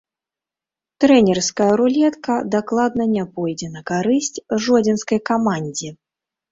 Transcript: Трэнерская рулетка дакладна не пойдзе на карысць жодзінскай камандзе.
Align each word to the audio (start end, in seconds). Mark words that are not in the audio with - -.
Трэнерская 1.05 1.67
рулетка 1.81 2.35
дакладна 2.57 3.03
не 3.15 3.23
пойдзе 3.37 3.73
на 3.77 3.81
карысць 3.95 4.35
жодзінскай 4.67 5.19
камандзе. 5.31 5.89